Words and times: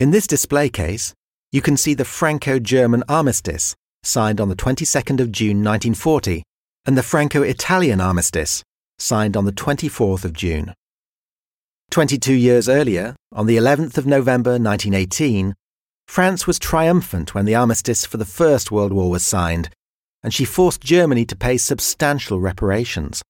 In 0.00 0.12
this 0.12 0.26
display 0.26 0.70
case, 0.70 1.12
you 1.52 1.60
can 1.60 1.76
see 1.76 1.92
the 1.92 2.06
Franco 2.06 2.58
German 2.58 3.04
armistice, 3.06 3.76
signed 4.02 4.40
on 4.40 4.48
the 4.48 4.56
22nd 4.56 5.20
of 5.20 5.30
June 5.30 5.62
1940, 5.62 6.42
and 6.86 6.96
the 6.96 7.02
Franco 7.02 7.42
Italian 7.42 8.00
armistice, 8.00 8.64
signed 8.98 9.36
on 9.36 9.44
the 9.44 9.52
24th 9.52 10.24
of 10.24 10.32
June. 10.32 10.72
22 11.90 12.32
years 12.32 12.66
earlier, 12.66 13.14
on 13.30 13.44
the 13.44 13.58
11th 13.58 13.98
of 13.98 14.06
November 14.06 14.52
1918, 14.52 15.54
France 16.08 16.46
was 16.46 16.58
triumphant 16.58 17.34
when 17.34 17.44
the 17.44 17.54
armistice 17.54 18.06
for 18.06 18.16
the 18.16 18.24
First 18.24 18.70
World 18.70 18.94
War 18.94 19.10
was 19.10 19.22
signed, 19.22 19.68
and 20.22 20.32
she 20.32 20.46
forced 20.46 20.80
Germany 20.80 21.26
to 21.26 21.36
pay 21.36 21.58
substantial 21.58 22.40
reparations. 22.40 23.20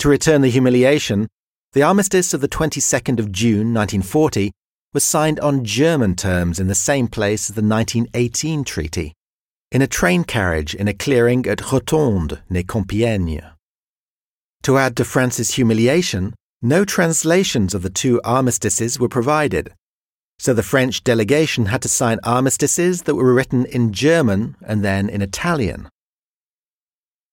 To 0.00 0.10
return 0.10 0.42
the 0.42 0.50
humiliation, 0.50 1.26
the 1.72 1.84
armistice 1.84 2.34
of 2.34 2.42
the 2.42 2.48
22nd 2.48 3.18
of 3.18 3.32
June 3.32 3.72
1940 3.72 4.52
was 4.94 5.04
signed 5.04 5.38
on 5.40 5.64
German 5.64 6.14
terms 6.14 6.58
in 6.58 6.66
the 6.66 6.74
same 6.74 7.08
place 7.08 7.50
as 7.50 7.56
the 7.56 7.62
1918 7.62 8.64
treaty, 8.64 9.12
in 9.70 9.82
a 9.82 9.86
train 9.86 10.24
carriage 10.24 10.74
in 10.74 10.88
a 10.88 10.94
clearing 10.94 11.46
at 11.46 11.58
Rethondes 11.58 12.40
near 12.48 12.62
Compiègne. 12.62 13.52
To 14.62 14.78
add 14.78 14.96
to 14.96 15.04
France's 15.04 15.54
humiliation, 15.54 16.34
no 16.62 16.84
translations 16.84 17.74
of 17.74 17.82
the 17.82 17.90
two 17.90 18.20
armistices 18.24 18.98
were 18.98 19.08
provided, 19.08 19.72
so 20.38 20.54
the 20.54 20.62
French 20.62 21.04
delegation 21.04 21.66
had 21.66 21.82
to 21.82 21.88
sign 21.88 22.18
armistices 22.24 23.02
that 23.02 23.14
were 23.14 23.34
written 23.34 23.66
in 23.66 23.92
German 23.92 24.56
and 24.64 24.84
then 24.84 25.08
in 25.08 25.20
Italian. 25.20 25.88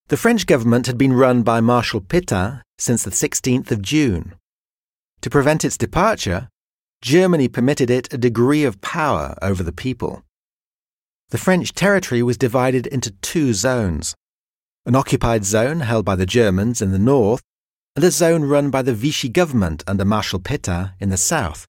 The 0.08 0.16
French 0.16 0.46
government 0.46 0.86
had 0.86 0.98
been 0.98 1.12
run 1.12 1.42
by 1.42 1.60
Marshal 1.60 2.00
Pétain 2.00 2.62
since 2.78 3.02
the 3.02 3.10
16th 3.10 3.70
of 3.70 3.82
June. 3.82 4.34
To 5.22 5.30
prevent 5.30 5.64
its 5.64 5.78
departure, 5.78 6.48
Germany 7.06 7.46
permitted 7.46 7.88
it 7.88 8.12
a 8.12 8.18
degree 8.18 8.64
of 8.64 8.80
power 8.80 9.36
over 9.40 9.62
the 9.62 9.70
people. 9.70 10.24
The 11.28 11.38
French 11.38 11.72
territory 11.72 12.20
was 12.20 12.36
divided 12.36 12.88
into 12.88 13.12
two 13.22 13.54
zones 13.54 14.16
an 14.86 14.96
occupied 14.96 15.44
zone 15.44 15.80
held 15.80 16.04
by 16.04 16.16
the 16.16 16.26
Germans 16.26 16.82
in 16.82 16.90
the 16.90 16.98
north, 16.98 17.42
and 17.94 18.04
a 18.04 18.10
zone 18.10 18.42
run 18.42 18.70
by 18.70 18.82
the 18.82 18.92
Vichy 18.92 19.28
government 19.28 19.84
under 19.86 20.04
Marshal 20.04 20.40
Pétain 20.40 20.94
in 20.98 21.10
the 21.10 21.16
south. 21.16 21.64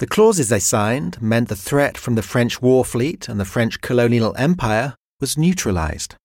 The 0.00 0.08
clauses 0.08 0.48
they 0.48 0.58
signed 0.58 1.22
meant 1.22 1.48
the 1.48 1.54
threat 1.54 1.96
from 1.96 2.16
the 2.16 2.22
French 2.22 2.60
war 2.60 2.84
fleet 2.84 3.28
and 3.28 3.38
the 3.38 3.44
French 3.44 3.80
colonial 3.80 4.34
empire 4.36 4.96
was 5.20 5.38
neutralized. 5.38 6.16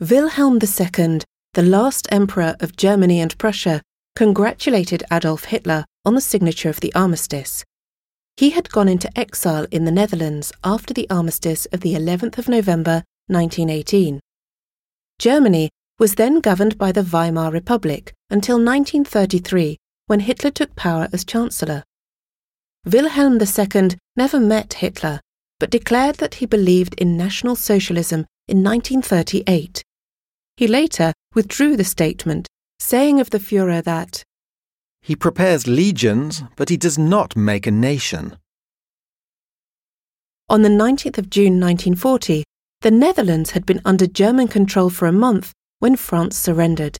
Wilhelm 0.00 0.58
II, 0.60 1.20
the 1.54 1.62
last 1.62 2.08
emperor 2.10 2.56
of 2.58 2.76
Germany 2.76 3.20
and 3.20 3.38
Prussia, 3.38 3.82
congratulated 4.14 5.02
Adolf 5.12 5.44
Hitler 5.44 5.84
on 6.04 6.14
the 6.14 6.20
signature 6.20 6.68
of 6.68 6.80
the 6.80 6.94
armistice. 6.94 7.64
He 8.36 8.50
had 8.50 8.70
gone 8.70 8.88
into 8.88 9.16
exile 9.18 9.66
in 9.70 9.84
the 9.84 9.90
Netherlands 9.90 10.52
after 10.64 10.94
the 10.94 11.08
armistice 11.10 11.66
of 11.66 11.80
the 11.80 11.94
11th 11.94 12.38
of 12.38 12.48
November 12.48 13.04
1918. 13.28 14.20
Germany 15.18 15.70
was 15.98 16.16
then 16.16 16.40
governed 16.40 16.78
by 16.78 16.92
the 16.92 17.02
Weimar 17.02 17.52
Republic 17.52 18.12
until 18.30 18.56
1933 18.56 19.76
when 20.06 20.20
Hitler 20.20 20.50
took 20.50 20.74
power 20.74 21.08
as 21.12 21.24
Chancellor. 21.24 21.84
Wilhelm 22.84 23.38
II 23.40 23.90
never 24.16 24.40
met 24.40 24.74
Hitler, 24.74 25.20
but 25.60 25.70
declared 25.70 26.16
that 26.16 26.34
he 26.34 26.46
believed 26.46 26.94
in 26.94 27.16
National 27.16 27.54
Socialism 27.54 28.26
in 28.48 28.64
1938. 28.64 29.84
He 30.56 30.66
later 30.66 31.12
withdrew 31.34 31.76
the 31.76 31.84
statement, 31.84 32.48
saying 32.82 33.20
of 33.20 33.30
the 33.30 33.38
Fuhrer 33.38 33.82
that 33.84 34.24
he 35.00 35.16
prepares 35.16 35.66
legions, 35.66 36.42
but 36.56 36.68
he 36.68 36.76
does 36.76 36.98
not 36.98 37.36
make 37.36 37.66
a 37.66 37.70
nation. 37.70 38.36
On 40.48 40.62
the 40.62 40.68
19th 40.68 41.18
of 41.18 41.30
June 41.30 41.60
1940, 41.60 42.44
the 42.82 42.90
Netherlands 42.90 43.52
had 43.52 43.64
been 43.64 43.80
under 43.84 44.06
German 44.06 44.48
control 44.48 44.90
for 44.90 45.06
a 45.06 45.12
month 45.12 45.52
when 45.78 45.96
France 45.96 46.36
surrendered. 46.36 46.98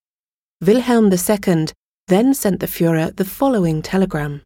Wilhelm 0.61 1.13
II 1.13 1.67
then 2.07 2.33
sent 2.33 2.61
the 2.61 2.67
Fuhrer 2.67 3.15
the 3.15 3.25
following 3.25 3.83
telegram 3.83 4.43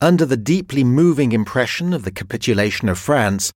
Under 0.00 0.26
the 0.26 0.36
deeply 0.36 0.84
moving 0.84 1.32
impression 1.32 1.92
of 1.94 2.04
the 2.04 2.12
capitulation 2.12 2.88
of 2.88 2.98
France, 2.98 3.50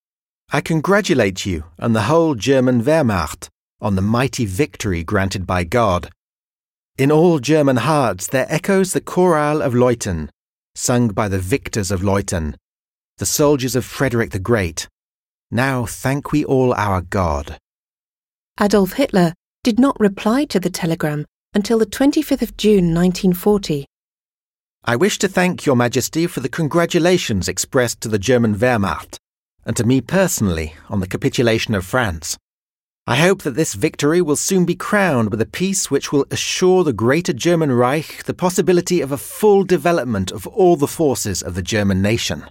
I 0.51 0.61
congratulate 0.63 1.47
you 1.47 1.65
and 1.79 1.95
the 1.95 2.09
whole 2.11 2.35
German 2.35 2.83
Wehrmacht 2.83 3.49
on 3.81 3.95
the 3.95 4.03
mighty 4.03 4.47
victory 4.47 5.05
granted 5.05 5.47
by 5.47 5.65
God 5.65 6.11
in 6.99 7.11
all 7.11 7.39
German 7.39 7.77
hearts 7.79 8.27
there 8.27 8.47
echoes 8.49 8.93
the 8.93 9.01
chorale 9.01 9.63
of 9.63 9.73
Leuthen, 9.73 10.29
sung 10.75 11.09
by 11.09 11.27
the 11.27 11.39
victors 11.39 11.91
of 11.91 12.03
Leuthen, 12.03 12.55
the 13.19 13.27
soldiers 13.27 13.75
of 13.75 13.85
Frederick 13.85 14.31
the 14.31 14.39
Great. 14.39 14.89
Now 15.51 15.87
thank 15.87 16.33
we 16.33 16.45
all 16.45 16.75
our 16.75 17.01
God. 17.01 17.59
Adolf 18.61 18.95
Hitler 18.95 19.33
did 19.65 19.79
not 19.79 19.99
reply 19.99 20.45
to 20.47 20.61
the 20.61 20.71
telegram 20.71 21.25
until 21.55 21.79
the 21.79 21.87
25th 21.87 22.43
of 22.43 22.57
June 22.57 22.95
1940. 22.95 23.87
I 24.85 24.97
wish 24.97 25.19
to 25.19 25.29
thank 25.29 25.65
Your 25.65 25.77
Majesty 25.77 26.27
for 26.27 26.41
the 26.41 26.49
congratulations 26.49 27.49
expressed 27.49 28.01
to 28.03 28.09
the 28.09 28.19
German 28.19 28.55
Wehrmacht 28.55 29.17
and 29.65 29.77
to 29.77 29.85
me 29.85 30.01
personally 30.01 30.75
on 30.91 31.01
the 31.01 31.07
capitulation 31.07 31.75
of 31.75 31.87
France. 31.87 32.37
I 33.05 33.17
hope 33.17 33.43
that 33.43 33.57
this 33.57 33.75
victory 33.75 34.23
will 34.23 34.37
soon 34.37 34.65
be 34.65 34.77
crowned 34.77 35.33
with 35.33 35.41
a 35.41 35.47
peace 35.47 35.91
which 35.91 36.13
will 36.13 36.25
assure 36.31 36.85
the 36.85 36.93
Greater 36.93 37.33
German 37.33 37.73
Reich 37.73 38.23
the 38.27 38.33
possibility 38.33 39.01
of 39.01 39.11
a 39.11 39.19
full 39.19 39.65
development 39.65 40.31
of 40.31 40.47
all 40.47 40.77
the 40.77 40.87
forces 40.87 41.43
of 41.43 41.57
the 41.57 41.63
German 41.63 42.01
nation. 42.01 42.45